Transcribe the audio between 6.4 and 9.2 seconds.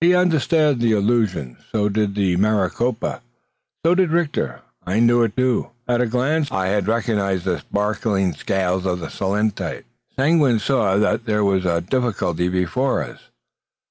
I had recognised the sparkling scales of the